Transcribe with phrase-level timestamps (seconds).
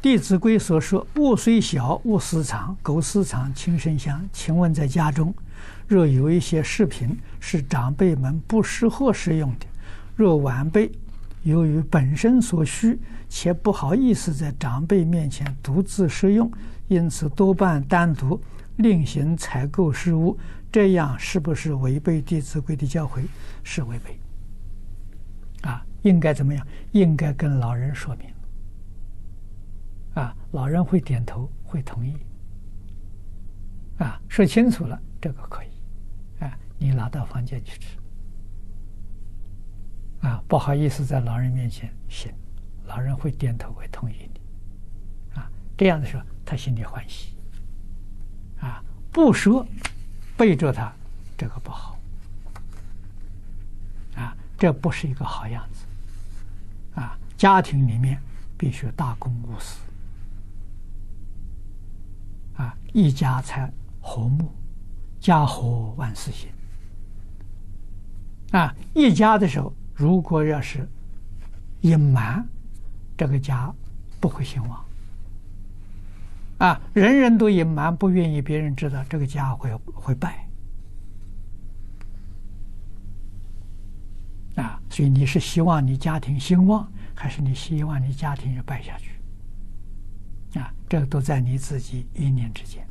[0.00, 5.34] 弟子规》所说：“物虽小，勿私藏；苟私藏，亲生香。”请问在家中，
[5.88, 9.66] 若有一些饰品是长辈们不适合使用的，
[10.14, 10.92] 若晚辈
[11.42, 12.96] 由于本身所需，
[13.28, 16.48] 且不好意思在长辈面前独自使用，
[16.86, 18.40] 因此多半单独
[18.76, 20.38] 另行采购饰物，
[20.70, 23.22] 这样是不是违背《弟子规》的教诲？
[23.64, 24.16] 是违背。
[25.68, 26.64] 啊，应该怎么样？
[26.92, 28.28] 应该跟老人说明。
[30.18, 32.16] 啊，老人会点头，会同意。
[33.98, 35.68] 啊，说清楚了，这个可以。
[36.44, 37.96] 啊，你拿到房间去吃。
[40.22, 42.32] 啊，不好意思，在老人面前行，
[42.86, 45.38] 老人会点头，会同意你。
[45.38, 47.36] 啊，这样的时候，他心里欢喜。
[48.60, 49.64] 啊，不说，
[50.36, 50.92] 背着他，
[51.36, 51.96] 这个不好。
[54.16, 55.86] 啊，这不是一个好样子。
[57.00, 58.20] 啊，家庭里面
[58.56, 59.78] 必须大公无私。
[62.92, 64.50] 一家才和睦，
[65.20, 66.48] 家和万事兴。
[68.52, 70.88] 啊，一家的时候，如果要是
[71.82, 72.46] 隐瞒，
[73.16, 73.72] 这个家
[74.18, 74.84] 不会兴旺。
[76.58, 80.48] 啊，人人都隐瞒，不愿意别人知道，这个家会会败。
[84.56, 89.12] 啊，所以你是希望你家庭兴旺，还是你希望你家庭要败下去？
[90.88, 92.86] 这个都在你自己一念之间。